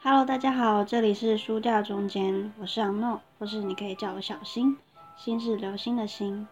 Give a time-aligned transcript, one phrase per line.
[0.00, 4.76] Hello，大家好，这里是书架中间，我是昂诺，或是你可以叫我小新，
[5.16, 6.46] 新是流星的星。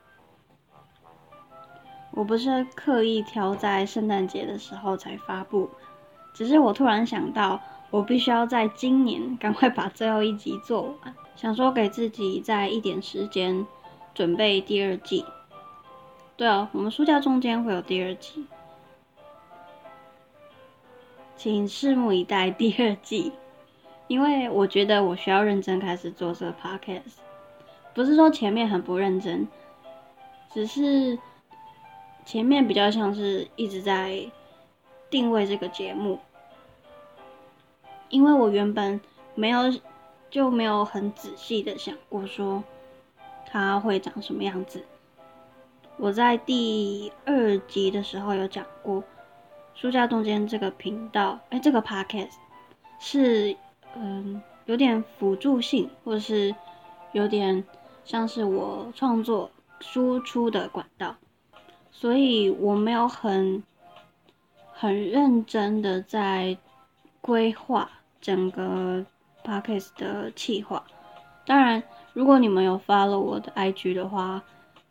[2.11, 5.71] 我不是刻意挑在圣诞节的时候才发布，
[6.35, 7.61] 只是我突然想到，
[7.91, 13.65] 我必须要在今年赶快把最后一集做完，想说给自己再一点时间
[14.13, 15.25] 准备第二季。
[16.37, 18.45] 对哦，我们书架中间会有第二季。
[21.37, 23.31] 请拭目以待第二季，
[24.09, 27.19] 因为我觉得我需要认真开始做这个 podcast，
[27.95, 29.47] 不是说前面很不认真，
[30.53, 31.19] 只是
[32.25, 34.25] 前面比较像是一直在
[35.11, 36.19] 定位这个节目，
[38.09, 38.99] 因为我原本
[39.35, 39.63] 没有
[40.31, 42.65] 就没有很仔细的想过说
[43.45, 44.83] 它会长什么样子。
[45.99, 49.05] 我在第二集的时候有讲过。
[49.79, 52.33] 书架中间这个频道，哎，这个 podcast
[52.99, 53.55] 是
[53.95, 56.55] 嗯有点辅助性，或者是
[57.13, 57.63] 有点
[58.03, 61.15] 像是我创作输出的管道，
[61.91, 63.63] 所以我没有很
[64.73, 66.57] 很认真的在
[67.21, 69.05] 规划整个
[69.45, 70.83] podcast 的企划。
[71.45, 71.83] 当然，
[72.15, 74.43] 如果你们有 follow 我的 IG 的话，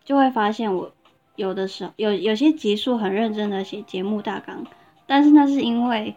[0.04, 0.92] 就会发现我。
[1.36, 4.66] 有的时候有有些集数很认真的写节目大纲，
[5.06, 6.16] 但是那是因为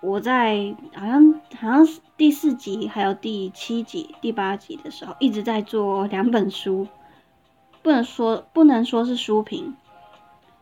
[0.00, 6.86] 我在好像好像是第四集还有第七集第八集的时候一直在做两本书，
[7.82, 9.74] 不能说不能说是书评，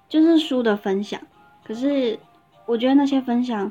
[0.09, 1.21] 就是书的分享。
[1.63, 2.19] 可是
[2.65, 3.71] 我觉得那些分享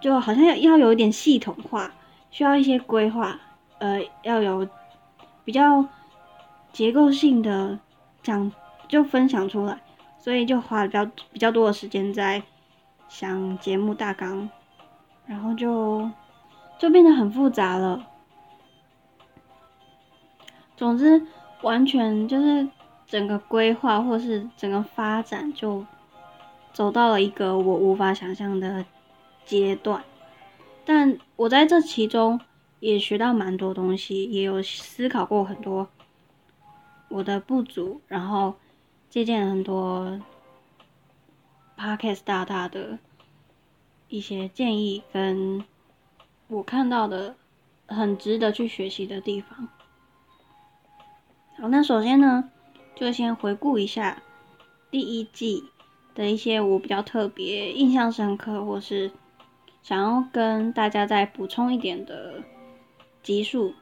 [0.00, 1.92] 就好像要要有一点系统化，
[2.30, 3.38] 需要一些规划，
[3.78, 4.66] 呃，要有
[5.44, 5.84] 比较
[6.72, 7.78] 结构性的。
[8.22, 8.50] 讲
[8.88, 9.80] 就分享出来，
[10.18, 12.42] 所以就花了比较比较多的时间在
[13.08, 14.48] 想节目大纲，
[15.26, 16.10] 然后就
[16.78, 18.06] 就变得很复杂了。
[20.76, 21.26] 总之，
[21.62, 22.68] 完全就是
[23.06, 25.84] 整个规划或是整个发展就
[26.72, 28.84] 走到了一个我无法想象的
[29.44, 30.04] 阶段。
[30.84, 32.40] 但我在这其中
[32.80, 35.88] 也学到蛮多东西，也有思考过很多。
[37.08, 38.54] 我的不足，然后
[39.08, 40.20] 借鉴很多
[41.76, 42.98] podcast 大大的
[44.08, 45.64] 一些建议，跟
[46.48, 47.34] 我看到的
[47.86, 49.68] 很值得去学习的地方。
[51.56, 52.50] 好，那首先呢，
[52.94, 54.22] 就先回顾一下
[54.90, 55.64] 第一季
[56.14, 59.10] 的一些我比较特别、印象深刻，或是
[59.82, 62.42] 想要跟大家再补充一点的
[63.22, 63.74] 集数。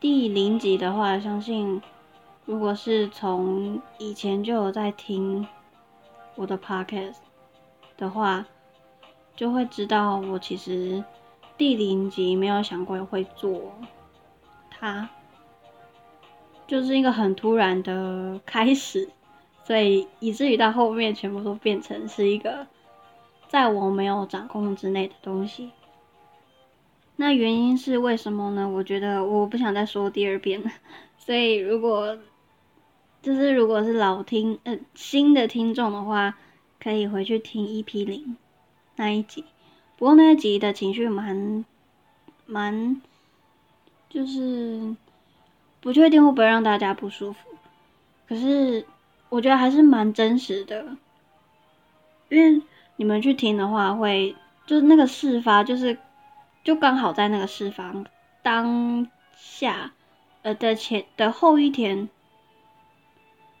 [0.00, 1.82] 第零集的话，相信
[2.44, 5.44] 如果是从以前就有在听
[6.36, 7.16] 我的 podcast
[7.96, 8.46] 的话，
[9.34, 11.02] 就会知道我其实
[11.56, 13.72] 第零集没有想过会做
[14.70, 15.08] 它，
[16.68, 19.10] 就是一个很突然的开始，
[19.64, 22.64] 所以以至于到后面全部都变成是一个
[23.48, 25.72] 在我没有掌控之内的东西。
[27.20, 28.68] 那原因是为什么呢？
[28.68, 30.70] 我觉得我不想再说第二遍了，
[31.18, 32.16] 所以如果
[33.20, 36.38] 就是如果是老听呃新的听众的话，
[36.80, 38.36] 可以回去听 EP 零
[38.94, 39.44] 那一集。
[39.96, 41.64] 不过那一集的情绪蛮
[42.46, 43.02] 蛮，
[44.08, 44.94] 就是
[45.80, 47.48] 不确定会不会让大家不舒服。
[48.28, 48.86] 可是
[49.28, 50.96] 我觉得还是蛮真实的，
[52.28, 52.62] 因为
[52.94, 54.36] 你们去听的话，会
[54.66, 55.98] 就是那个事发就是。
[56.68, 58.04] 就刚好在那个释放
[58.42, 59.92] 当下，
[60.42, 62.10] 呃的前的后一天，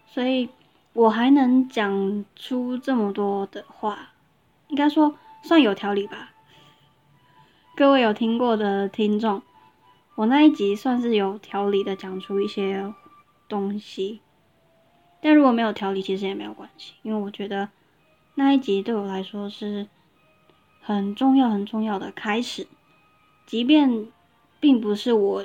[0.04, 0.50] 所以
[0.92, 4.10] 我还能讲出这么多的话，
[4.66, 6.34] 应该说算有条理吧。
[7.74, 9.40] 各位有听过的听众，
[10.14, 12.92] 我那一集算是有条理的讲出一些
[13.48, 14.20] 东西，
[15.22, 17.70] 但如果没有条理，其实也没有关系，因为我觉得
[18.34, 19.88] 那一集对我来说是
[20.82, 22.66] 很重要、很重要的开始。
[23.48, 24.08] 即便
[24.60, 25.42] 并不是我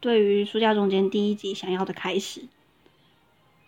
[0.00, 2.42] 对于书架中间第一集想要的开始，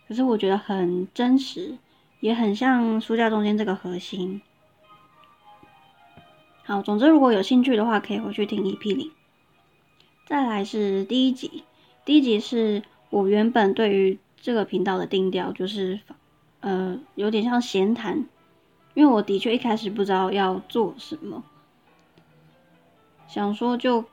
[0.09, 1.77] 可是我觉得很真实，
[2.19, 4.41] 也很像书架中间这个核心。
[6.63, 9.09] 好，总之如果有兴趣的话，可以回去听 EP 零。
[10.25, 11.63] 再来是第一集，
[12.03, 16.01] 第一集是我原本对于这个频道的定调，就是
[16.59, 18.25] 呃有点像闲谈，
[18.95, 21.45] 因为我的确一开始不知道要做什么。
[23.33, 24.03] 想说就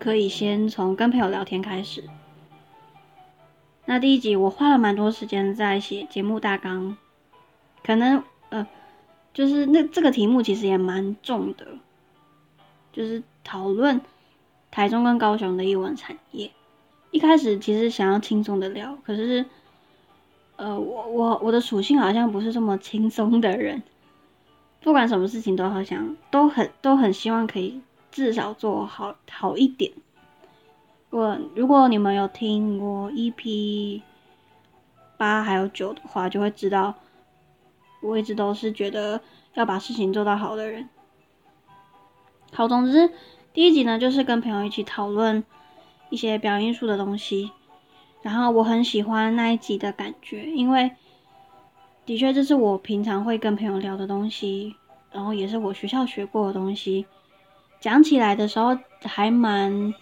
[0.00, 2.02] 可以先从跟朋友聊天开始。
[3.84, 6.96] 那第一集我花了蛮多时间在写节目大纲，
[7.84, 8.66] 可能呃
[9.32, 11.68] 就是那这个题目其实也蛮重的，
[12.92, 14.00] 就是讨论
[14.72, 16.50] 台中跟高雄的艺文产业。
[17.12, 19.46] 一开始其实想要轻松的聊，可是，
[20.56, 23.84] 呃，我我我的属性好像不是这么轻松的人，
[24.80, 27.80] 不管什么事情都好像都很都很希望可以
[28.16, 29.92] 至少做好好一点。
[31.10, 34.00] 我如果你们有听过 EP
[35.18, 36.94] 八还有九的话，就会知道。
[38.00, 39.20] 我一直都是觉得
[39.52, 40.88] 要把事情做到好的人。
[42.54, 43.12] 好，总之
[43.52, 45.44] 第一集呢，就是跟朋友一起讨论
[46.08, 47.50] 一些表演艺术的东西。
[48.22, 50.90] 然后我很喜欢那一集的感觉，因为
[52.06, 54.74] 的确这是我平常会跟朋友聊的东西，
[55.12, 57.04] 然后也是我学校学过的东西。
[57.80, 59.94] 讲起来的时候还蛮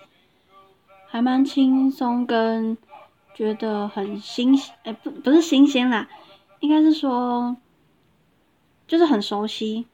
[1.07, 2.77] 还蛮轻松，跟
[3.35, 6.09] 觉得很新鲜，哎，不不是新鲜啦，
[6.61, 7.57] 应该是说。
[8.87, 9.87] 就是很熟悉，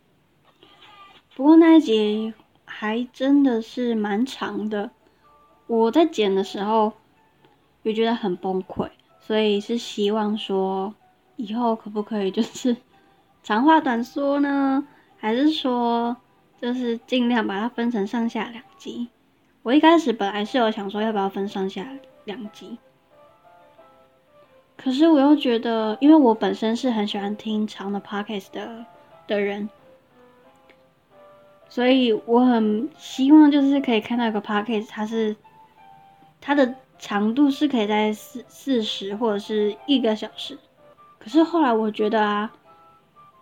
[1.37, 2.35] 不过那一集
[2.65, 4.91] 还真的是蛮长的。
[5.69, 6.93] 我在剪的时候
[7.85, 8.91] 也觉得很崩溃，
[9.21, 10.93] 所以是希望说
[11.37, 12.77] 以后可不可以就是
[13.45, 14.85] 长话短说呢？
[15.17, 16.17] 还是说
[16.61, 19.09] 就是尽量把它分成上下两集？
[19.63, 21.87] 我一开始本来是有想说要不要分上下
[22.25, 22.79] 两集，
[24.77, 28.85] 可是我又觉得，因为我本身是很喜欢听长的 podcast 的。
[29.27, 29.71] 的人，
[31.69, 35.37] 所以我很希望就是可以看到一个 p a c k a g e 它是
[36.41, 40.59] 它的长度是可以在四四十或者是一个小时。
[41.21, 42.53] 可是后来我觉得啊，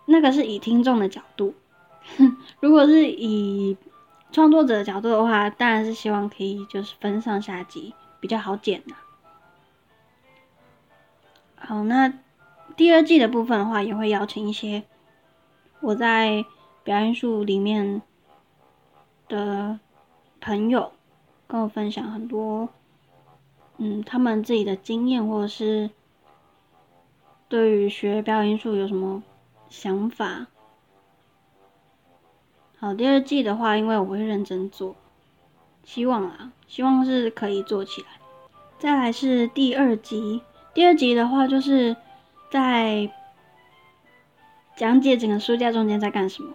[0.05, 1.55] 那个是以听众的角度，
[2.59, 3.77] 如果是以
[4.31, 8.95] 创作者的角度的话，当然是希望可以就是分上下集比较好剪呐。
[11.55, 12.13] 好，那
[12.75, 14.83] 第二季的部分的话，也会邀请一些。
[15.81, 16.45] 我在
[16.83, 18.01] 表演术里面
[19.27, 19.79] 的
[20.41, 20.91] 朋友
[21.47, 22.69] 跟我分享很多，
[23.77, 25.89] 嗯，他们自己的经验，或者是
[27.47, 29.23] 对于学表演术有什么
[29.69, 30.47] 想法。
[32.79, 34.95] 好，第二季的话，因为我会认真做，
[35.83, 38.07] 希望啊，希望是可以做起来。
[38.77, 40.41] 再来是第二集，
[40.73, 41.95] 第二集的话，就是
[42.49, 43.11] 在。
[44.75, 46.53] 讲解整个书架中间在干什么？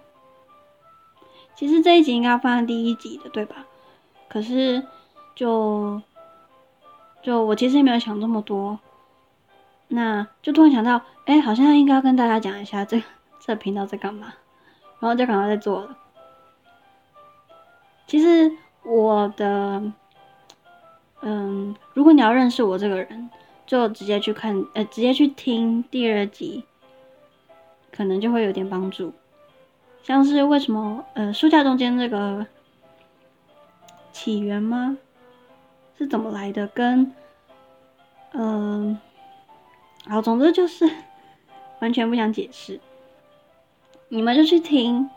[1.54, 3.66] 其实这一集应该放在第一集的，对吧？
[4.30, 4.82] 可是
[5.34, 6.00] 就
[7.22, 8.80] 就我其实也没有想这么多，
[9.88, 13.02] 那就突然想到，哎，好像应该要跟大家讲一下这
[13.38, 14.32] 这频道在干嘛，
[15.00, 15.98] 然后就赶快在做了。
[18.06, 18.52] 其实
[18.82, 19.82] 我的，
[21.22, 23.30] 嗯，如果你要认识我这个人，
[23.66, 26.64] 就直接去看，呃，直接去听第二集。
[27.96, 29.12] 可能就会有点帮助，
[30.02, 32.44] 像是为什么呃书架中间这个
[34.12, 34.98] 起源吗？
[35.96, 36.66] 是怎么来的？
[36.66, 37.12] 跟
[38.32, 38.98] 嗯，
[40.08, 40.90] 好，总之就是
[41.78, 42.80] 完全不想解释，
[44.08, 45.08] 你们就去听，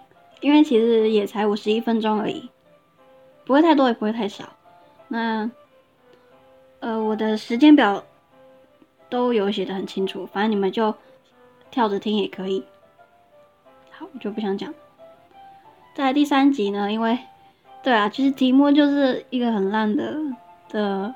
[0.42, 2.48] 因为其实也才五十一分钟而已，
[3.48, 4.48] 不会太多也不会太少。
[5.08, 5.50] 那
[6.82, 8.04] 呃我的时间表
[9.10, 10.94] 都有写的很清楚，反正你们就。
[11.70, 12.64] 跳着听也可以，
[13.92, 14.74] 好，我就不想讲。
[15.94, 17.20] 在第三集呢，因为，
[17.84, 20.18] 对啊，其实题目就是一个很烂的
[20.70, 21.14] 的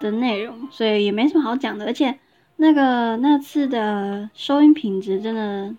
[0.00, 1.84] 的内容，所以也没什么好讲的。
[1.84, 2.18] 而且
[2.56, 5.76] 那个那次的收音品质真的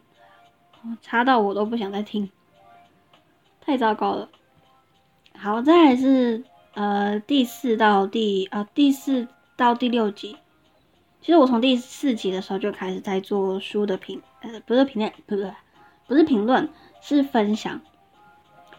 [1.02, 2.30] 差到我都不想再听，
[3.60, 4.30] 太糟糕了。
[5.40, 10.36] 好，再来是呃第四到第啊第四到第六集。
[11.22, 15.54] 其实我从第四集的时候就开始在做书的评，呃，不是评论，不是，
[16.08, 16.68] 不是评论，
[17.02, 17.80] 是分享。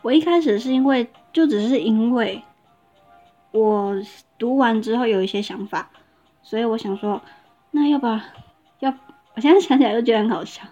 [0.03, 2.43] 我一开始是因为，就只是因为
[3.53, 3.95] 我
[4.37, 5.91] 读完之后有一些想法，
[6.43, 7.23] 所以我想说，
[7.71, 8.21] 那要不要？
[8.81, 8.95] 要，
[9.35, 10.63] 我现在想起来就觉得很好笑。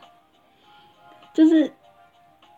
[1.33, 1.73] 就是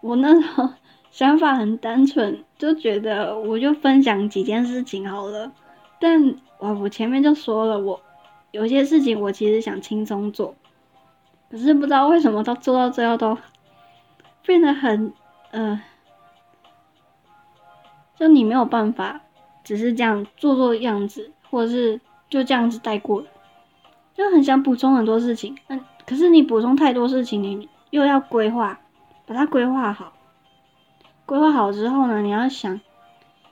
[0.00, 0.68] 我那时候
[1.10, 5.50] 想法很单纯，就觉得我就分享几件事情好了。
[5.98, 8.00] 但我我前面就说了我。
[8.50, 10.54] 有些事情我其实想轻松做，
[11.50, 13.36] 可是不知道为什么到做到最后都
[14.46, 15.12] 变得很
[15.50, 15.78] 呃，
[18.16, 19.20] 就你没有办法
[19.62, 22.00] 只是这样做做样子，或者是
[22.30, 23.22] 就这样子带过，
[24.14, 25.54] 就很想补充很多事情。
[25.66, 28.80] 嗯，可是你补充太多事情，你又要规划，
[29.26, 30.10] 把它规划好。
[31.28, 32.80] 规划好之后呢，你要想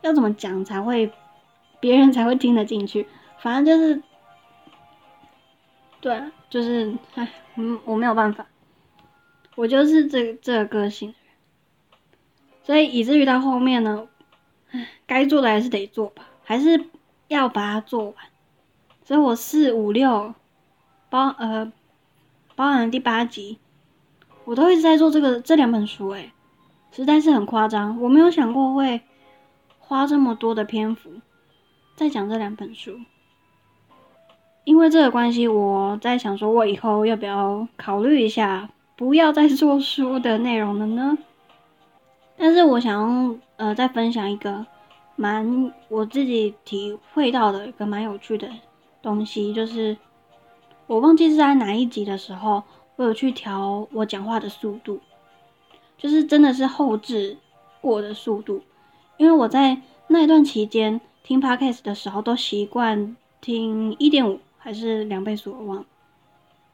[0.00, 1.12] 要怎么讲才会
[1.78, 3.06] 别人才会听得进去，
[3.38, 4.02] 反正就是。
[6.00, 8.46] 对，就是唉，嗯，我没有办法。
[9.56, 11.14] 我就是这这个个性，
[12.62, 14.06] 所以以至于到后面呢，
[15.06, 16.84] 该做的还是得做吧，还是
[17.28, 18.14] 要把它做完。
[19.04, 20.34] 所以我四五六
[21.10, 21.72] 包呃
[22.54, 23.58] 包含第八集，
[24.44, 26.30] 我都一直在做这个这两本书，诶，
[26.96, 29.02] 实在是很夸张，我没有想过会
[29.78, 31.10] 花这么多的篇幅
[31.94, 32.98] 在讲这两本书。
[34.64, 41.18] 因为这个关系，我在想说，我以后要不要考虑一下，不要再做书的内容了呢？
[42.38, 44.64] 但是我想呃再分享一个
[45.16, 48.48] 蛮我自己体会到的一个蛮有趣的
[49.02, 49.94] 东西，就是
[50.86, 52.62] 我忘记是在哪一集的时候，
[52.96, 54.98] 我有去调我讲话的速度，
[55.98, 57.36] 就是真的是后置
[57.80, 58.62] 过的速度，
[59.16, 64.40] 因为我在那一段期间听 podcast 的时候都习惯听一点五。
[64.58, 65.86] 还是两倍速，我忘了。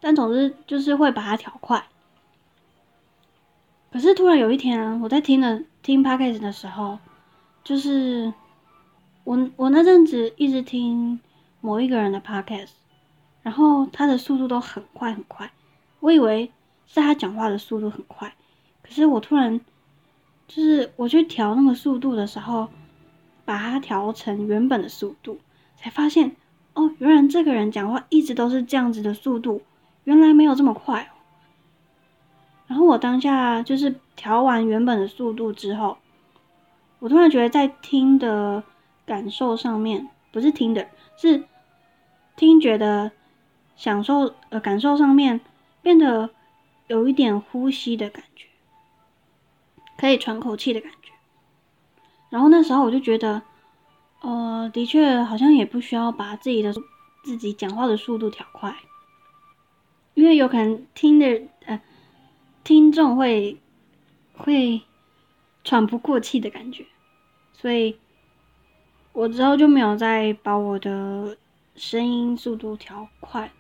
[0.00, 1.84] 但总之就是会把它调快。
[3.92, 6.98] 可是突然有一天，我在听了听 podcast 的时候，
[7.62, 8.32] 就是
[9.24, 11.20] 我我那阵子一直听
[11.60, 12.70] 某一个人的 podcast，
[13.42, 15.52] 然后他的速度都很快很快，
[16.00, 16.50] 我以为
[16.86, 18.34] 是他讲话的速度很快，
[18.92, 19.58] 可是我突然
[20.46, 22.68] 就是我去调那个速度的时候，
[23.46, 25.38] 把它调成原本的速度，
[25.76, 26.36] 才发现。
[26.74, 29.62] 哦，原来这个人讲话一直都是这样子的速度，
[30.04, 31.12] 原来没有这么快哦。
[32.66, 35.96] 然后我当下就是调完原本的速度之后，
[36.98, 38.62] 我突然觉得在听的
[39.06, 41.44] 感受上面，不是听的，是
[42.36, 43.10] 听觉的
[43.74, 45.40] 享受呃感受上面
[45.80, 46.28] 变得
[46.88, 48.46] 有一点呼吸的感觉，
[50.02, 51.12] 可以喘口气的感觉。
[52.28, 53.40] 然后那时候我就觉得。
[54.24, 56.72] 呃，的确，好像也不需要把自己的
[57.24, 58.72] 自己讲话的速度调快，
[60.14, 61.82] 因为有可能听的呃
[62.62, 63.58] 听众会
[64.32, 64.80] 会
[65.64, 66.86] 喘不过气的感觉，
[67.52, 67.98] 所以
[69.12, 71.36] 我之后就没有再把我的
[71.74, 73.50] 声音速度调快，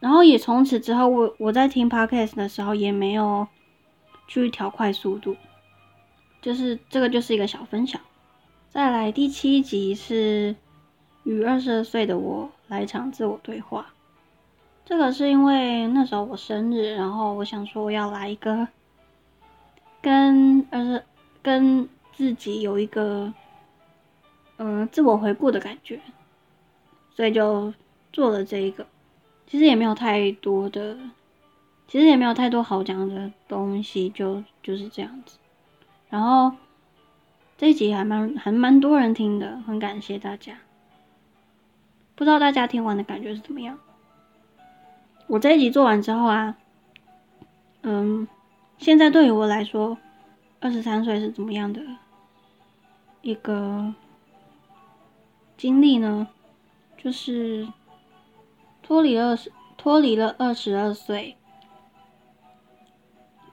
[0.00, 3.46] 然后也从此之后，我我在听 podcast 的时候也没有
[4.28, 5.34] 去调快速度，
[6.40, 8.00] 就是这个就是一个小分享。
[8.68, 10.54] 再来第七集是
[11.24, 13.86] 与二十二岁的我来场自我对话。
[14.84, 18.68] 这个是因为那时候我生日，然后我想说要来一个
[20.00, 21.04] 跟二十
[21.42, 23.32] 跟自己有一个
[24.58, 26.00] 嗯自我回顾的感觉，
[27.14, 27.72] 所以就
[28.12, 28.86] 做了这一个。
[29.46, 30.96] 其实也没有太多的，
[31.88, 35.38] 其实也没有太多好讲的东西，就就是这样子。
[36.08, 36.56] 然后。
[37.60, 40.56] 这一集还蛮还蛮多人听的，很感谢大家。
[42.14, 43.76] 不知道大家听完的感觉是怎么样？
[45.26, 46.56] 我这一集做完之后啊，
[47.82, 48.28] 嗯，
[48.78, 49.98] 现在对于我来说，
[50.60, 51.82] 二十三岁是怎么样的
[53.22, 53.92] 一个
[55.56, 56.28] 经历呢？
[56.96, 57.66] 就是
[58.84, 61.36] 脱离二十脱离了二十二岁，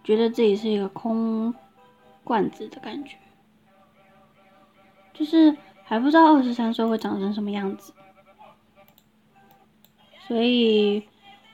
[0.05, 1.53] 觉得自己是一个空
[2.23, 3.17] 罐子的感觉。
[5.13, 7.93] 就是还不知道二十三岁会长成什么样子，
[10.27, 11.07] 所以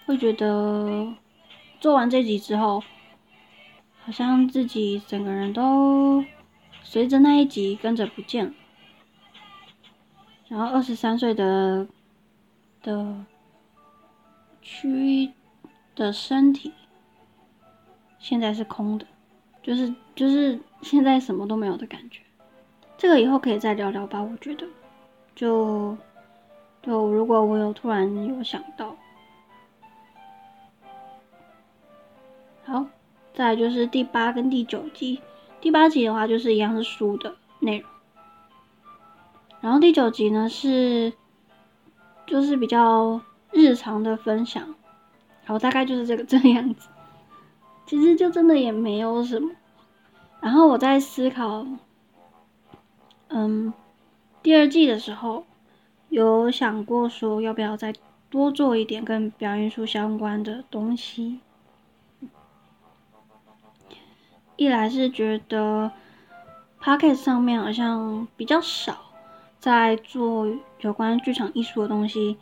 [0.06, 1.14] 会觉得
[1.80, 2.84] 做完这集之后，
[4.04, 6.26] 好像自己整个人都
[6.84, 8.54] 随着那一集跟着不见了。
[10.48, 11.88] 然后二十三岁的
[12.82, 13.26] 的
[14.62, 15.32] 躯
[15.96, 16.74] 的身体
[18.22, 19.06] 现在是空的，
[19.64, 22.22] 就是就是现在什么都没有的感觉。
[22.98, 24.68] 这个以后可以再聊聊吧，我觉得，
[25.36, 25.98] 就
[26.84, 28.96] 就如果我有突然有想到，
[32.64, 32.86] 好，
[33.34, 35.20] 再就是第八跟第九集，
[35.60, 37.90] 第八集的话就是一样是书的内容，
[39.62, 41.12] 然后第九集呢是
[42.28, 44.76] 就是比较日常的分享，
[45.44, 46.88] 好，大概就是这个这个样子，
[47.92, 49.52] 其实就真的也没有什么，
[50.40, 51.68] 然后我在思考。
[53.28, 53.74] 嗯，
[54.42, 55.46] 第二季的时候
[56.08, 57.94] 有想过说要不要再
[58.30, 61.42] 多做一点跟表演术相关的东西。
[64.56, 65.92] 一来是觉得
[66.80, 68.96] p o c k e t 上面好像比较少
[69.60, 70.48] 在做
[70.80, 72.38] 有关剧场艺术的东西。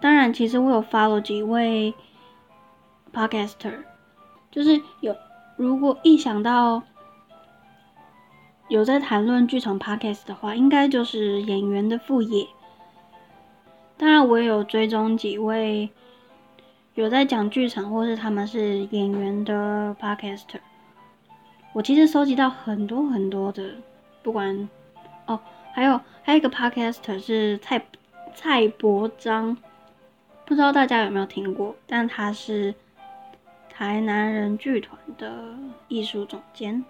[0.00, 1.92] 当然，其实我有 follow 几位
[3.12, 3.82] podcaster，
[4.52, 5.16] 就是有
[5.56, 6.80] 如果一想到。
[8.68, 12.46] 有在谈论剧场 podcast 的话，应该就是演员的副业。
[13.98, 15.90] 当然，我也有追踪几位
[16.94, 20.60] 有在讲剧场或是他们是演员的 podcaster，
[21.74, 23.74] 我其实收集到很多很多的，
[24.22, 24.66] 不管
[25.26, 25.38] 哦，
[25.74, 27.84] 还有还有一个 podcaster 是蔡
[28.34, 29.54] 蔡伯章，
[30.46, 32.74] 不知道大家有没有听过，但他是
[33.72, 35.56] 台南人剧团的
[35.88, 36.84] 艺术总监。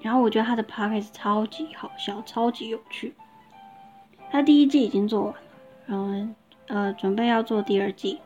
[0.00, 3.14] 然后我觉得他的 podcast 超级好笑，超级有趣。
[4.30, 5.40] 他第一季已经做完了，
[5.86, 6.34] 然后
[6.66, 8.20] 呃准备要做第二季，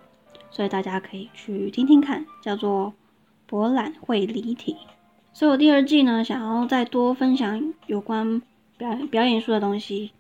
[0.50, 2.88] 所以大家可以去听听看，叫做
[3.46, 4.74] 《博览会离体》。
[5.32, 8.42] 所以我第二季呢，想要再多分享有关
[8.76, 10.12] 表表演术的东西，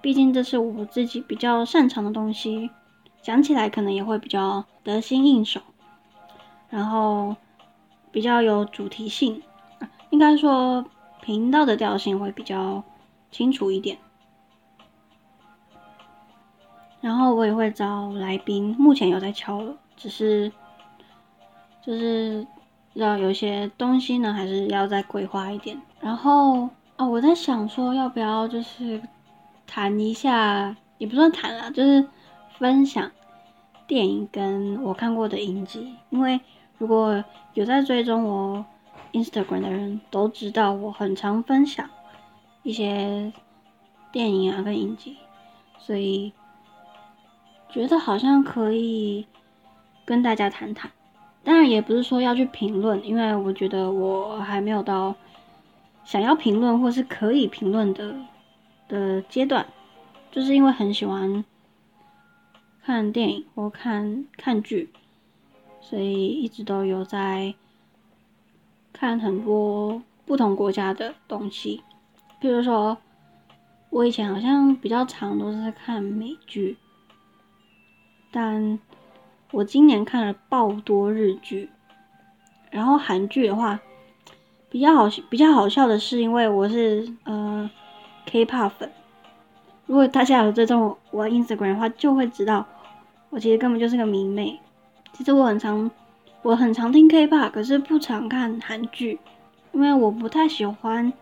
[0.00, 2.70] 毕竟这是我自己比较擅长的东西，
[3.26, 5.60] 讲起来可能也会比较得心应手，
[6.70, 7.34] 然后
[8.12, 9.42] 比较有主题性。
[10.10, 10.84] 应该说，
[11.20, 12.84] 频道的调性会比较
[13.32, 13.98] 清楚一点。
[17.00, 20.52] 然后我也会找来宾，目前有在敲了，只是
[21.84, 22.46] 就是
[22.94, 25.76] 要有些东西呢，还是要再规划一点。
[25.98, 29.02] 然后啊，我在想说，要不要就是
[29.66, 32.08] 谈一下，也不算谈啦，就是
[32.56, 33.10] 分享
[33.86, 36.40] 电影跟我看过的影集，因为
[36.78, 37.24] 如果
[37.54, 38.64] 有在追踪我。
[39.12, 41.88] Instagram 的人都知道，我很常分享
[42.62, 43.32] 一些
[44.12, 45.16] 电影啊跟影集，
[45.78, 46.34] 所以
[47.70, 49.26] 觉得好像可以
[50.04, 50.90] 跟大家谈谈。
[51.42, 55.14] 当然也不是说要去评论，因为我觉得我还没有到
[56.04, 58.14] 想要评论或是可以评论的
[58.88, 59.66] 的阶段，
[60.30, 61.42] 就是因为很喜欢
[62.86, 64.90] 看电影或看看剧，
[65.80, 67.52] 所以一直都有在。
[68.92, 71.82] 看很多不同国家的东西，
[72.40, 72.96] 比如说，
[73.90, 76.78] 我以前好像比较常都是看美剧，
[78.30, 78.78] 但
[79.50, 81.68] 我今年看了爆多日剧，
[82.70, 83.80] 然后韩剧的话，
[84.70, 87.68] 比较好比较好笑的是，因为我是呃
[88.24, 88.90] K-pop 粉，
[89.84, 92.66] 如果大家有追踪我 Instagram 的话，就会知道
[93.30, 94.58] 我其实根本就是个迷妹，
[95.12, 95.90] 其实我很常。
[96.42, 99.18] 我很常听 K-pop，可是不常看韩剧，
[99.72, 101.12] 因为我不太喜欢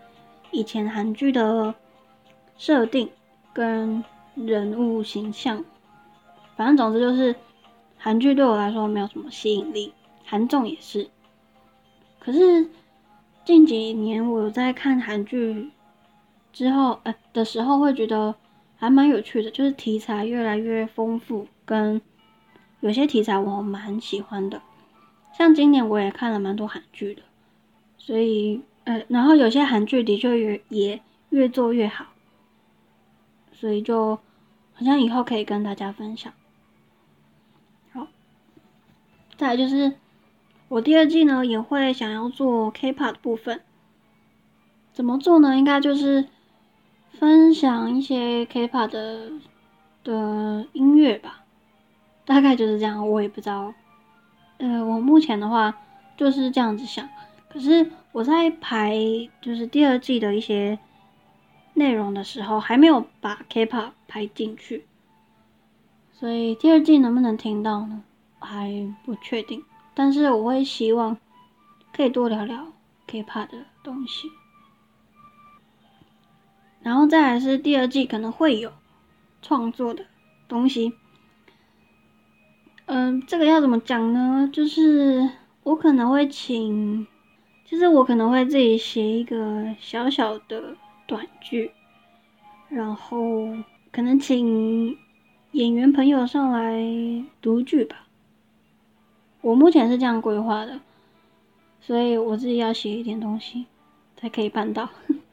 [0.51, 1.75] 以前韩剧的
[2.59, 3.09] 设定
[3.51, 5.65] 跟人物形象。
[6.57, 7.35] 反正总之就是
[7.97, 9.95] 韩剧对我来说没有什么吸引力，
[10.27, 11.09] 韩综也是。
[12.19, 12.69] 可是
[13.47, 15.71] 近几年我在看韩剧
[16.53, 18.35] 之后，呃的时候会觉得
[18.85, 22.03] 还蛮有趣的，就是题材越来越丰富，跟
[22.81, 24.61] 有些题材我蛮喜欢的。
[25.33, 27.23] 像今年我也看了蛮多韩剧的，
[27.97, 32.09] 所以呃，然后有些韩剧的确也也越做越好，
[33.53, 34.17] 所以就
[34.75, 36.31] 好像以后可以跟大家分享。
[37.91, 38.07] 好，
[39.39, 39.95] 再来就是
[40.69, 43.63] 我第二季呢也会想要做 K-pop 部分，
[44.93, 45.57] 怎么做呢？
[45.57, 46.29] 应该就是
[47.19, 49.33] 分享一些 K-pop 的
[50.03, 51.45] 的音乐吧，
[52.25, 53.73] 大概就是这样，我也不知道。
[54.59, 55.77] 呃，我目前的话
[56.17, 57.09] 就是这样子想，
[57.49, 58.97] 可是我在排
[59.41, 60.79] 就是第二季的一些
[61.75, 64.87] 内容的时候，还没有把 K-pop 排进去，
[66.13, 68.03] 所以第二季能不能听到呢？
[68.39, 69.65] 还不确定。
[69.95, 71.17] 但是我会希望
[71.93, 72.67] 可以多聊聊
[73.07, 74.29] K-pop 的东西，
[76.85, 78.71] 然后再来是第二季可能会有
[79.41, 80.05] 创作的
[80.47, 80.93] 东西。
[82.85, 84.49] 嗯，这个要怎么讲呢？
[84.53, 85.31] 就是
[85.63, 87.07] 我可能会请，
[87.65, 91.73] 就是我可能会自己写一个小小的短剧，
[92.69, 93.49] 然后
[93.91, 94.99] 可能请
[95.53, 96.85] 演员朋友上来
[97.41, 98.07] 读剧吧。
[99.41, 100.79] 我目前是这样规划的，
[101.81, 103.65] 所以我自己要写一点东西
[104.19, 104.91] 才可以办到。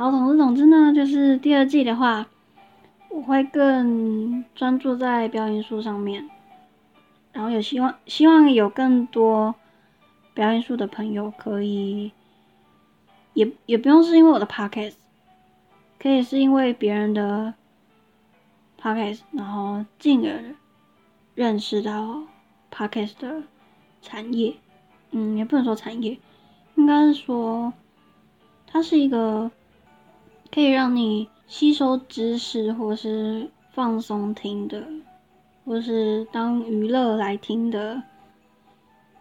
[0.00, 2.26] 好，总之总之呢，就是第二季的话。
[3.10, 6.30] 我会更专注在表演术上面，
[7.32, 9.54] 然后也希望希望有更多
[10.32, 12.12] 表演术的朋友可以，
[13.34, 14.94] 也也不用是因为我的 podcast，
[15.98, 17.52] 可以是因为别人的
[18.80, 20.54] podcast，然后进而
[21.34, 22.22] 认识到
[22.72, 23.42] podcast 的
[24.00, 24.54] 产业，
[25.10, 26.16] 嗯，也不能说产业，
[26.76, 27.70] 应该是说
[28.66, 29.50] 它是一个
[30.52, 31.28] 可以让你。
[31.50, 34.86] 吸收知识，或是放松听的，
[35.64, 38.00] 或是当娱乐来听的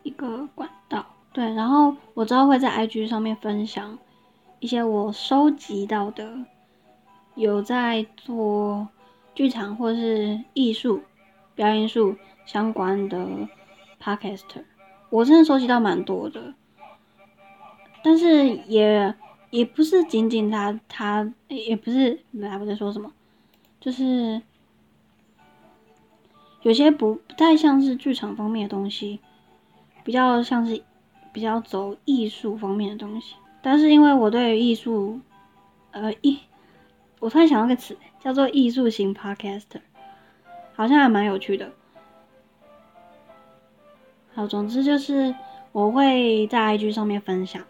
[0.03, 1.03] 一个管道。
[1.33, 3.97] 对，然后我知道会在 IG 上面分享
[4.59, 6.45] 一些我收集到的，
[7.33, 8.87] 有在做
[9.33, 11.01] 剧场或是艺术、
[11.55, 12.15] 表演艺术
[12.45, 13.27] 相关的
[13.99, 14.63] podcaster，
[15.09, 16.53] 我真的收集到蛮多的，
[18.03, 19.15] 但是也
[19.49, 23.11] 也不是仅仅他他也不是，来我在说什么，
[23.79, 24.41] 就是
[26.61, 29.19] 有些不不太像是剧场方面的东西，
[30.03, 30.83] 比较像是
[31.31, 35.19] 比较走艺术方面的东西，但是因为我对艺术，
[35.91, 36.39] 呃艺。
[37.19, 39.81] 我突然想到个词，叫做艺术型 podcaster，
[40.73, 41.69] 好像还蛮有趣的。
[44.33, 45.35] 好，总之就是
[45.73, 47.61] 我会在 IG 上面分享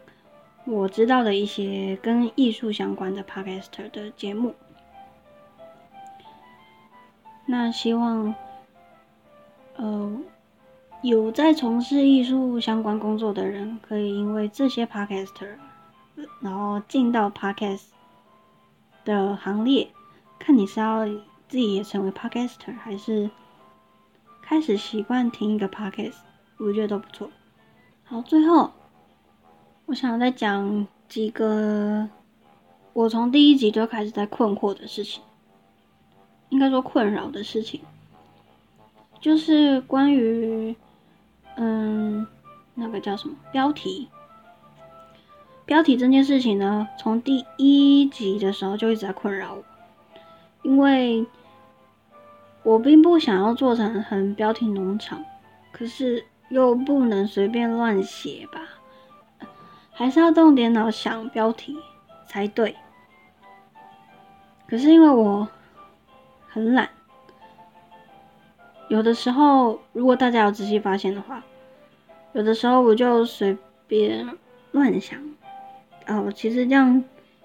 [0.69, 4.53] 我知道的一些跟艺术相关的 podcaster 的节目。
[7.45, 8.33] 那希望，
[9.75, 10.17] 呃，
[11.01, 15.55] 有在从事艺术相关工作的人，可以因为这些 podcaster，
[16.39, 17.87] 然后进到 podcast。
[19.05, 19.89] 的行列，
[20.37, 21.07] 看你是要
[21.47, 23.27] 自己也成为 podcaster，还是
[24.41, 26.17] 开始习惯听一个 podcast，
[26.57, 27.31] 我觉得都不错。
[28.03, 28.71] 好，最后
[29.89, 32.07] 我想再讲几个
[32.93, 35.23] 我从第一集就开始在困惑的事情，
[36.49, 37.81] 应该说困扰的事情，
[39.19, 40.75] 就是关于
[41.55, 42.27] 嗯
[42.75, 44.07] 那个叫什么标题。
[45.65, 49.63] 标题这件事情呢，从第一集的时候就一直在困扰我，
[50.61, 51.25] 因为
[52.61, 55.25] 我并不想要做成很标题农场，
[55.71, 58.61] 可是又不能随便乱写吧，
[59.99, 61.77] 还是要动点脑想标题
[62.25, 62.73] 才对。
[64.65, 65.45] 可是因为我
[66.47, 66.87] 很懒，
[68.87, 71.43] 有的时候如果大家有仔细发现的话，
[72.31, 73.57] 有的时候我就随
[73.87, 74.25] 便
[74.71, 75.19] 乱想。
[76.07, 77.03] 哦，其实这样，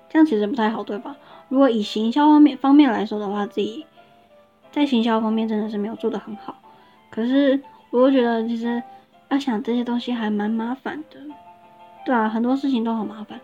[0.08, 1.16] 这样其实不太好，对吧？
[1.48, 3.84] 如果以行销方面方面来说的话，自己
[4.70, 6.54] 在行销方面真的是没有做的很好。
[7.10, 8.80] 可是，我又觉得其实
[9.28, 11.18] 要想这些东西还蛮麻烦的，
[12.04, 13.40] 对啊，很多事情都很麻烦，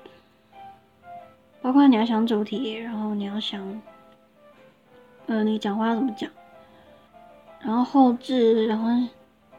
[1.63, 3.81] 包括你要想主题，然后你要想，
[5.27, 6.31] 呃，你讲话要怎么讲，
[7.61, 8.89] 然后后置，然后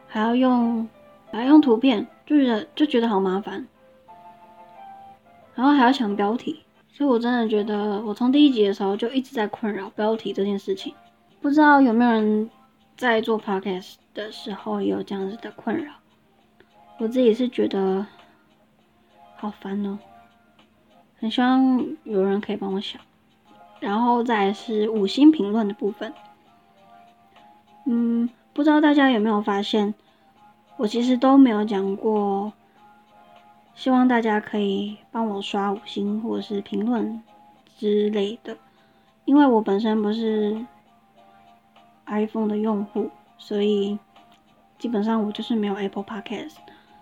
[0.06, 0.88] 还要用，
[1.32, 3.66] 还要用图片，就觉得就觉得好麻烦。
[5.54, 10.94] 然后还要想标题，所以我真的觉得，我从第一集的时候就一直在困扰标题这件事情。
[11.40, 12.48] 不知道有没有人
[12.96, 15.92] 在做 podcast 的时候有这样子的困扰？
[16.98, 18.06] 我自己是觉得
[19.42, 19.98] 好烦哦，
[21.18, 23.00] 很希望有人可以帮我想。
[23.80, 26.14] 然后再是五星评论的部分，
[27.86, 29.92] 嗯，不知道大家有没有发现，
[30.76, 32.52] 我其实都没有讲过。
[33.74, 37.20] 希望大家可以帮我刷五星或者是评论
[37.76, 38.56] 之类的，
[39.24, 40.64] 因为我本身不是
[42.06, 43.98] iPhone 的用户，所以
[44.78, 46.54] 基本上我就是没有 Apple Podcast，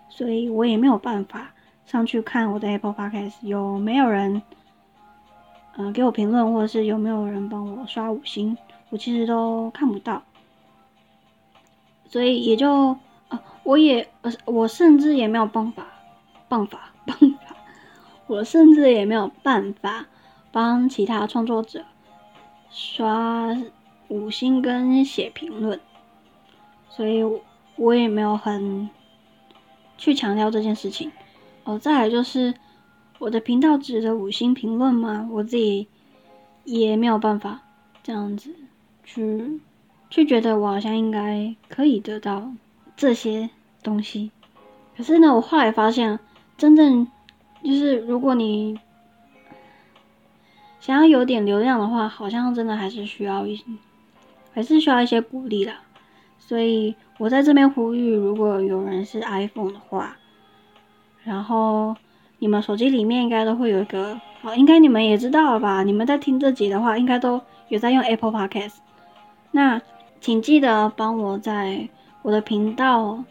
[0.09, 1.53] 所以我也没有办法
[1.91, 4.41] 上去看我的 Apple Podcast 有没有人
[5.75, 8.57] 嗯给我评论，或者是有没有人帮我刷五星，
[8.89, 10.23] 我其实都看不到，
[12.07, 15.85] 所以也就啊，我也呃我甚至也没有办法。
[16.47, 17.55] 办法，办法，
[18.27, 20.05] 我甚至也没有办法
[20.51, 21.83] 帮其他创作者
[22.69, 23.55] 刷
[24.09, 25.79] 五星跟写评论，
[26.89, 27.21] 所以
[27.75, 28.89] 我也没有很
[29.97, 31.09] 去强调这件事情。
[31.77, 32.53] 再来就是
[33.19, 35.87] 我的频道值的五星评论吗，我自己
[36.63, 37.61] 也没有办法
[38.03, 38.55] 这样子
[39.03, 39.59] 去
[40.09, 42.51] 去觉得我好像应该可以得到
[42.95, 43.49] 这些
[43.83, 44.31] 东西。
[44.95, 46.19] 可是呢，我后来发现。
[46.57, 47.07] 真正
[47.63, 48.79] 就是，如果你
[50.79, 53.59] 想要有点流量的话，好像真的还是需要一，
[54.53, 55.73] 还是需要一些鼓励的。
[56.37, 60.15] 所以我在这边呼吁，如果有人是 iPhone 的话，
[61.23, 61.95] 然后
[62.39, 65.83] 你们手机里面应该都会有一个，好，应该你们也知道了吧？
[65.83, 68.75] 你们在听这集的话，应该都有在用 Apple Podcast。
[69.51, 69.81] 那
[70.19, 71.87] 请记得帮我在
[72.21, 73.23] 我的频道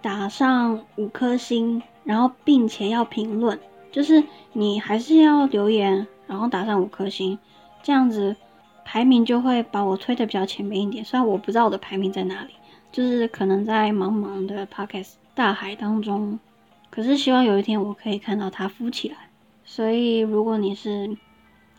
[0.00, 1.82] 打上五颗星。
[2.06, 3.58] 然后，并且要评论，
[3.90, 7.38] 就是你还是要留言，然后打上五颗星，
[7.82, 8.36] 这样子
[8.84, 11.02] 排名就会把我推的比较前面一点。
[11.02, 12.50] 虽然我不知道我的排名在哪里，
[12.92, 16.38] 就是可能在茫茫的 podcast 大海当中，
[16.94, 19.16] 可是希望有一天我可以看到它浮起来。
[19.64, 21.16] 所以，如果你是，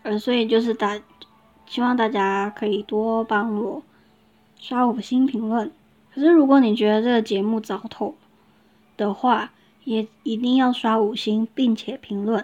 [0.04, 1.00] 呃，所以就是大，
[1.66, 3.82] 希望大家可以多帮我
[4.60, 5.72] 刷五星评论。
[6.14, 8.16] 可是，如果你觉得这个节目糟透
[8.98, 9.54] 的话，
[9.86, 12.44] 也一定要刷五星，并且评论，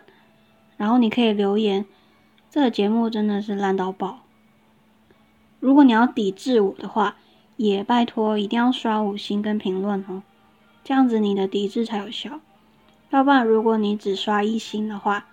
[0.77, 1.85] 然后你可以留言。
[2.49, 4.19] 这个节目真的是烂到爆，
[5.59, 7.17] 如果你要抵制我的话，
[7.57, 10.23] 也拜托一定要刷五星跟评论哦，
[10.85, 12.39] 这样子你的抵制才有效。
[13.11, 15.27] 要不然，如果你只刷一星的话，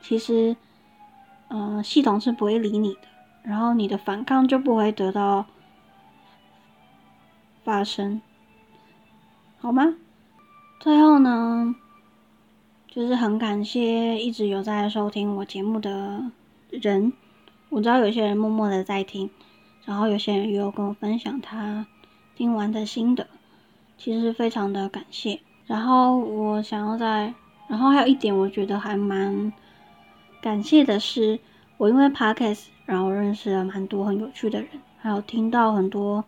[0.00, 0.54] 其实，
[1.48, 3.00] 嗯，系统是不会理你的，
[3.42, 5.46] 然后你的反抗就不会得到
[7.64, 8.20] 发生，
[9.58, 9.94] 好吗？
[10.80, 11.74] 最后呢，
[12.86, 16.30] 就是很感谢一直有在收听我节目的
[16.68, 17.12] 人，
[17.70, 19.30] 我知道有些人默默的在听。
[19.86, 21.86] 然后有些人也有跟我分享他
[22.34, 23.26] 听完的心得，
[23.98, 25.40] 其实非常的感谢。
[25.66, 27.32] 然后我想要在，
[27.68, 29.52] 然后还有一点我觉得还蛮
[30.40, 31.38] 感谢的是，
[31.78, 36.24] 我因为 podcast 然后认识了蛮多很有趣的人，还有听到很多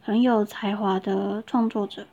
[0.00, 2.06] 很有才华的创作者。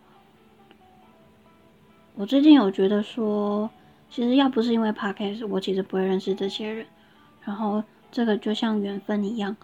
[2.16, 3.70] 我最近有觉得说，
[4.10, 6.86] 其实要不是因为 podcast，我其实不会认识这些人。
[7.42, 9.56] 然后这个就像缘分一样。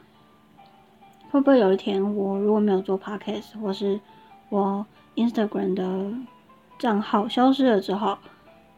[1.29, 3.99] 会不会有一天，我如果没有做 podcast，或是
[4.47, 6.13] 我 Instagram 的
[6.78, 8.18] 账号消失了之后，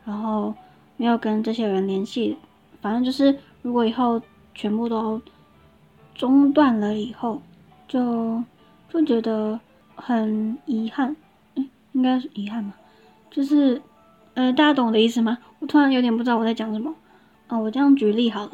[0.05, 0.53] 然后
[0.95, 2.37] 没有跟这些人联系，
[2.81, 4.21] 反正就是如果以后
[4.53, 5.21] 全部都
[6.15, 7.41] 中断了以后，
[7.87, 8.43] 就
[8.89, 9.59] 就觉得
[9.95, 11.15] 很遗憾，
[11.55, 12.75] 嗯，应该是遗憾吧，
[13.29, 13.81] 就是
[14.35, 15.37] 呃，大家懂我的意思吗？
[15.59, 16.93] 我突然有点不知道我在讲什么，
[17.47, 18.51] 啊，我这样举例好了。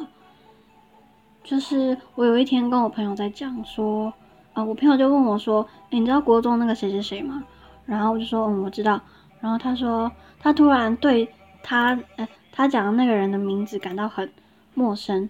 [1.42, 4.12] 就是我有一天跟我朋友在讲说，
[4.54, 7.44] 啊，我朋友就问我说，哎，你知道国中那个谁谁谁吗？
[7.84, 8.98] 然后我就说，嗯，我知道。
[9.44, 11.28] 然后他说，他突然对
[11.62, 14.26] 他，呃，他讲的那个人的名字感到很
[14.72, 15.28] 陌生，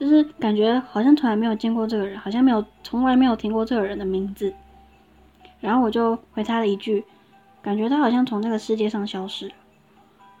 [0.00, 4.52] 就是感觉好像从来没有见过这个人，好像没有从来没有听过这个人的名字。
[5.60, 7.04] 然后我就回他了一句，
[7.62, 9.52] 感觉他好像从这个世界上消失。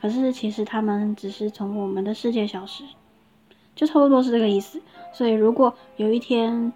[0.00, 2.82] 可是其实他们只是从我们的世界消失。
[3.76, 6.72] 就差不多是这个意思，所以如果有一天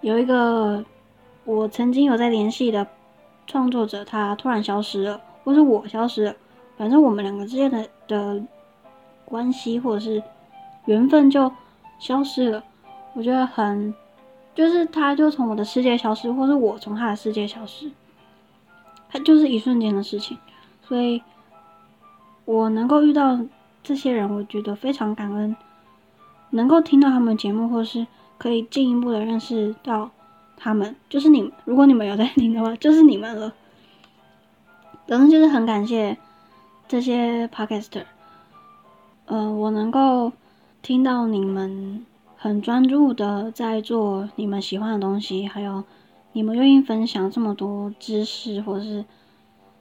[0.00, 0.84] 有一个
[1.44, 2.84] 我曾经有在联系的
[3.46, 6.34] 创作者，他突然消失了，或是我消失了，
[6.76, 8.42] 反正我们两个之间的的
[9.24, 10.22] 关系或者是
[10.86, 11.52] 缘分就
[11.98, 12.62] 消失了，
[13.14, 13.94] 我觉得很
[14.54, 17.90] 就是他就从我的世界消失，或是我从他的世界消失，
[19.08, 20.36] 他就是一瞬间的事情，
[20.82, 21.22] 所以
[22.44, 23.38] 我能够遇到
[23.82, 25.54] 这些人，我觉得非常感恩。
[26.52, 28.04] 能够听到他们节目，或是
[28.36, 30.10] 可以进一步的认识到
[30.62, 31.50] 他们，就是你。
[31.64, 33.54] 如果你们有在听的话，就是你们了。
[35.06, 36.16] 反正就是很感谢
[36.86, 38.04] 这些 podcaster，
[39.24, 40.30] 呃，我能够
[40.82, 42.04] 听到你们
[42.36, 45.82] 很专注的在做你们喜欢的东西，还有
[46.32, 49.04] 你们愿意分享这么多知识，或者是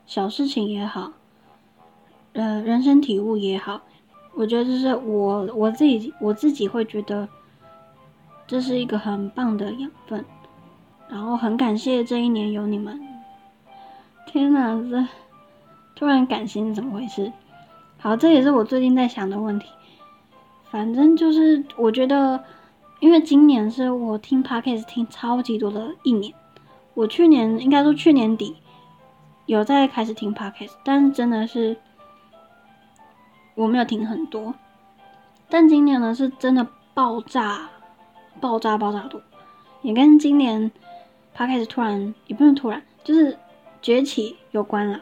[0.08, 1.12] 小事情也好，
[2.34, 3.82] 呃，人生体悟也好。
[4.34, 7.28] 我觉得这是我我自己我自己会觉得
[8.48, 10.24] 这是一个很棒的养分，
[11.10, 13.00] 然后很感谢这一年有你们。
[14.26, 15.08] 天哪，这
[15.96, 17.32] 突然感心怎么回事？
[17.98, 19.68] 好，这也是我最近在想的问题。
[20.70, 22.44] 反正就是我觉得，
[23.00, 26.34] 因为今年是我听 podcast 听超级多的一年。
[26.94, 28.56] 我去年应该说去年底
[29.48, 31.76] 有在开始听 podcast，但是真的是。
[33.56, 34.54] 我没有听很多，
[35.50, 37.70] 但今年呢是真的爆炸、
[38.40, 39.22] 爆炸、爆炸多，
[39.82, 40.72] 也跟今年
[41.40, 43.38] 他开始突然也不是突然，就是
[43.82, 45.00] 崛起有关了。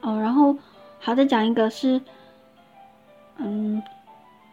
[0.00, 0.56] 哦，然后
[0.98, 2.02] 还再讲一个是，
[3.36, 3.80] 嗯，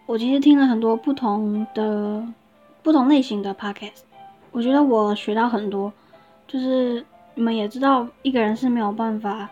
[0.05, 2.23] 我其实听了很多不同的、
[2.83, 4.01] 不同类型的 podcast，
[4.51, 5.91] 我觉得我学到很多，
[6.47, 7.03] 就是。
[7.33, 9.49] 你们也知道，一个人是没有办法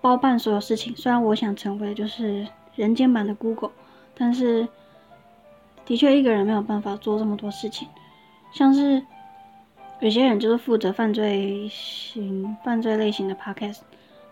[0.00, 0.96] 包办所有事情。
[0.96, 3.70] 虽然我想成为就是人间版的 Google，
[4.16, 4.66] 但是
[5.86, 7.88] 的确一个人没有办法做这么多事情。
[8.52, 9.02] 像是
[10.00, 13.78] 有些人就是负责犯罪型、犯罪类型的 Podcast，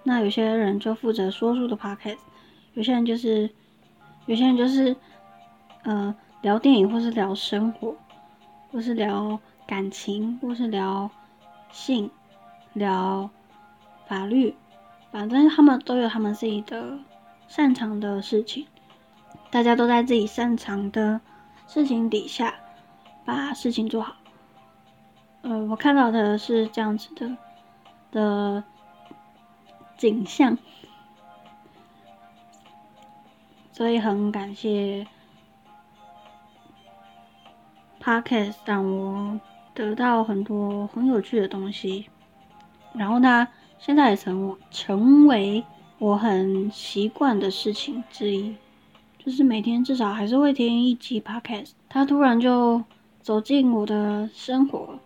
[0.03, 2.19] 那有些人就负责说书的 Podcast，
[2.75, 3.49] 有些人就是
[4.27, 4.95] 有些人就是
[5.85, 7.97] 呃聊电影，或是聊生活，
[8.71, 11.11] 或是聊感情，或是聊
[11.73, 12.11] 性。
[12.77, 13.31] 聊
[14.09, 14.53] 法律，
[15.13, 16.99] 反正他们都有他们自己的
[17.47, 18.67] 擅长的事情，
[19.49, 21.21] 大家都在自己擅长的
[21.67, 22.55] 事情底下
[23.25, 24.15] 把事情做好。
[25.43, 27.37] 呃，我看到的是这样子的
[28.11, 28.65] 的
[29.99, 30.57] 景象，
[33.73, 35.07] 所以很感谢
[38.01, 39.41] Podcast 让我
[39.75, 42.09] 得到很多很有趣的东西。
[42.95, 43.47] 然后它
[43.79, 45.65] 现在也成成为
[45.99, 48.57] 我很习惯的事情之一，
[49.25, 52.85] 就是每天至少还是会听一集 podcast，它突然就
[53.23, 54.99] 走进我的生活，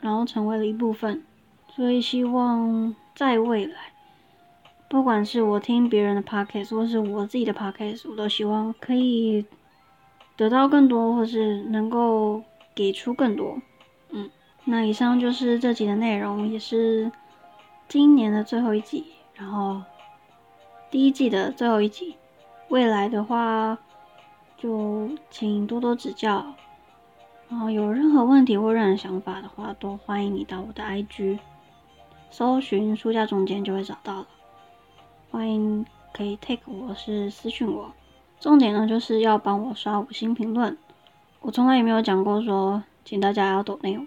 [0.00, 1.22] 然后成为了一部分。
[1.68, 3.92] 所以希望在未来，
[4.88, 9.44] 不管是我听别人的 podcast，或是我自己的 podcast，我都希望可以
[10.38, 12.42] 得到更多，或是能够
[12.74, 13.60] 给出更多。
[14.08, 14.30] 嗯，
[14.64, 17.12] 那以上就是这集的内容，也是
[17.88, 19.82] 今年的最后一集，然后
[20.90, 22.16] 第一季的最后一集。
[22.68, 23.78] 未来的话，
[24.56, 26.44] 就请多多指教。
[27.48, 31.38] 然后有任何问题或任何想法的话，都欢迎你到我的 IG
[32.28, 34.26] 搜寻书架中间就会找到了。
[35.30, 37.92] 欢迎可以 take 我是私信我。
[38.40, 40.76] 重点呢就是要帮我刷五星评论。
[41.40, 44.04] 我从来也没有讲过说，请大家要抖内容，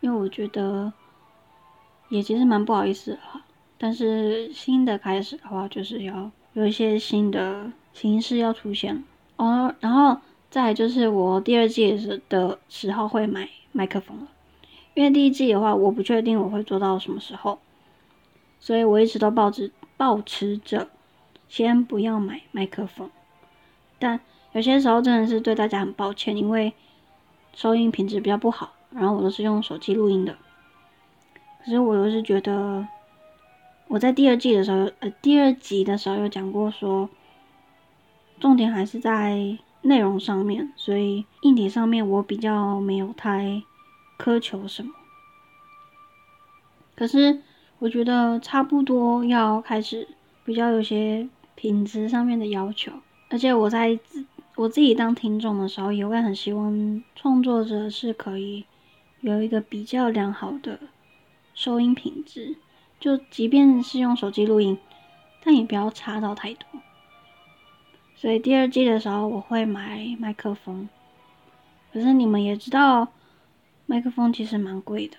[0.00, 0.92] 因为我觉得
[2.10, 3.40] 也其实蛮不好意思的哈。
[3.78, 7.72] 但是新的开始的话，就是要有一些新的。
[7.94, 9.02] 形式要出现了
[9.36, 14.26] 哦，然后再就是我第二季时的时候会买麦克风了，
[14.94, 17.58] 因为第一季的话我不确定我会做到什么时候，
[18.60, 20.88] 所以我一直都抱着保持着
[21.48, 23.08] 先不要买麦克风，
[23.98, 24.20] 但
[24.52, 26.72] 有些时候真的是对大家很抱歉，因为
[27.54, 30.36] 收音品质比较不好，然后我都是用手机录音的，
[31.64, 32.86] 可是我又是觉得
[33.86, 37.08] 我在第二季的时候，呃，第二集的时候有讲过说。
[38.40, 43.62] 重点还是在内容上面，所以硬体上面我比较没有太
[44.18, 44.90] 苛求什么。
[46.94, 47.40] 可是
[47.78, 50.08] 我觉得差不多要开始
[50.44, 52.92] 比较有些品质上面的要求，
[53.30, 54.24] 而且我在自
[54.56, 58.64] 我自己当听众的时候，也会很希望创作者是可以
[59.20, 60.78] 有一个比较良好的
[61.54, 62.56] 收音品质，
[63.00, 64.78] 就即便是用手机录音，
[65.42, 66.66] 但也不要差到太多。
[68.24, 70.88] 所以第二季的时候我会买麦克风，
[71.92, 73.08] 可是你们也知道，
[73.84, 75.18] 麦克风其实蛮贵的，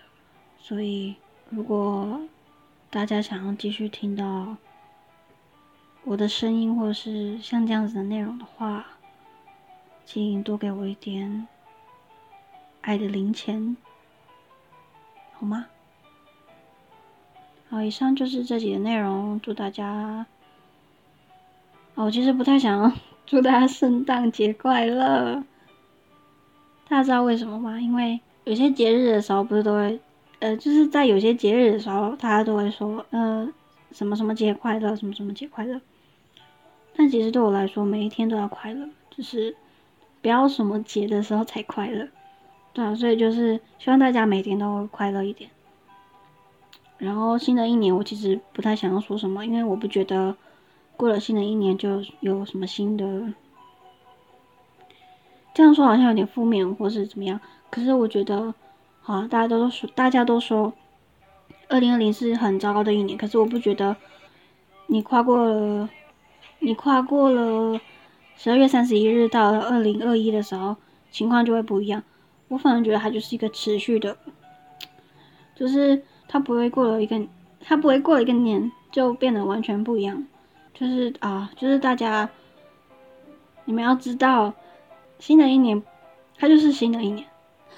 [0.58, 1.14] 所以
[1.52, 2.20] 如果
[2.90, 4.58] 大家想要继续听到
[6.04, 8.84] 我的声音，或者是像这样子的内容的话，
[10.04, 11.48] 请多给我一点
[12.82, 13.78] 爱的零钱，
[15.34, 15.68] 好吗？
[17.70, 20.26] 好，以上就是这集的内容，祝大家。
[21.96, 22.92] 我其实不太想要
[23.26, 25.42] 祝大家圣诞节快乐。
[26.88, 27.80] 大家知道为什么吗？
[27.80, 30.00] 因为有些节日的时候，不是都会，
[30.40, 33.50] 呃，就是在有些节日的时候，大家都会说，呃，
[33.92, 35.80] 什么什么节快乐，什么什么节快乐。
[36.96, 39.56] 但其实对我来说，每一天都要快乐，就是
[40.22, 42.08] 不要什么节的时候才快乐。
[42.74, 45.50] 对啊，所以就是希望大家每天都会快乐一点。
[46.98, 50.36] 然后新的一年，我其实不太想要说什么，因为我不觉得。
[50.98, 53.34] 过了新的一年就有什么新的？
[55.54, 57.40] 这样说好像有点负面，或是怎么样？
[57.70, 58.54] 可是我觉得，
[59.02, 60.74] 好，大家都说，大家都说，
[61.70, 63.18] 二零二零是很糟糕的一年。
[63.18, 63.96] 可是我不觉得，
[64.88, 65.90] 你跨过了，
[66.60, 67.80] 你跨过了
[68.36, 70.76] 十二月三十一日到二零二一的时候，
[71.10, 72.04] 情况就会不一样。
[72.48, 74.18] 我反而觉得它就是一个持续的，
[75.56, 77.26] 就是它不会过了一个，
[77.62, 80.26] 它不会过了一个年就变得完全不一样。
[80.76, 82.30] 就是啊，就是大家，
[83.64, 84.54] 你们要知道，
[85.20, 85.82] 新的一年，
[86.38, 87.26] 它就是新的一年。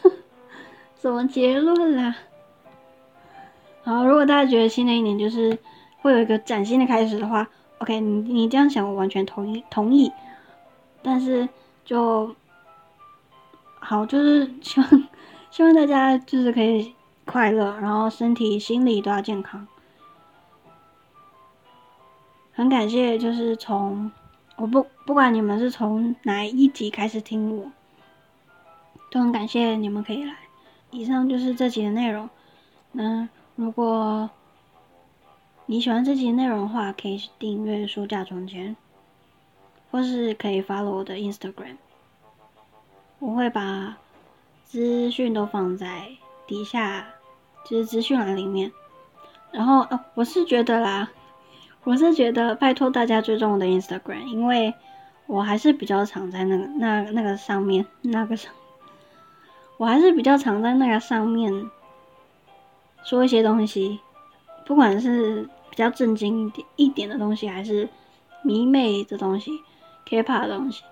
[1.00, 2.16] 什么结论啦？
[3.84, 5.56] 好，如果大家觉得新的一年就是
[6.02, 10.12] 会有一个崭新的开始的话，OK，你你这样想，我完全同意同意。
[11.04, 11.48] 但是
[11.86, 12.36] 就
[13.80, 15.08] 好，就是希望
[15.52, 19.68] 希望大家就是可以快乐，然后身体心理都要健康。
[22.58, 24.12] 很感谢，就是从
[24.56, 27.72] 我不不管你们是从哪一集开始听我，
[29.12, 30.36] 都很感谢你们可以来。
[30.90, 32.28] 以上就是这集的内容。
[32.94, 34.28] 那如果
[35.68, 38.76] 你喜欢这集内容的话，可以订阅书架中间，
[39.92, 41.78] 或是可以 follow 我的 Instagram，
[43.20, 43.96] 我会把
[44.66, 46.10] 资讯都放在
[46.48, 47.06] 底下，
[47.70, 48.72] 就是资讯栏里面。
[49.52, 51.12] 然后哦，我是觉得啦。
[51.88, 54.74] 我是觉得拜托大家追踪我的 Instagram，因为
[55.26, 58.52] 我还是比较常在那个那那个上面那个上，
[59.78, 61.72] 我还是比较常在那个上面
[63.06, 64.02] 说一些东西，
[64.66, 67.88] 不管是比较震惊一点一点的东西，还是
[68.42, 69.64] 迷妹的东西
[70.08, 70.84] ，K-pop 的东西，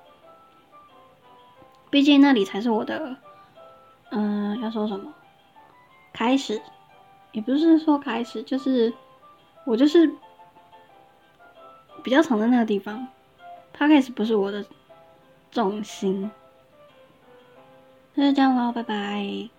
[1.89, 3.17] 毕竟那里才是我的，
[4.11, 5.13] 嗯，要说什么
[6.13, 6.61] 开始，
[7.33, 8.93] 也不是说开始，就是
[9.65, 10.09] 我就是。
[12.05, 13.07] 比较常在那个地方。
[13.75, 14.63] Podcast 不是我的
[15.49, 16.29] 重心。
[18.13, 19.49] 那就这样喽，拜拜。